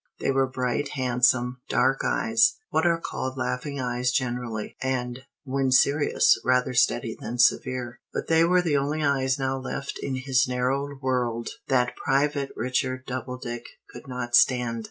[0.19, 6.39] They were bright, handsome, dark eyes, what are called laughing eyes generally, and, when serious,
[6.43, 11.03] rather steady than severe, but they were the only eyes now left in his narrowed
[11.03, 14.79] world that Private Richard Doubledick could not stand.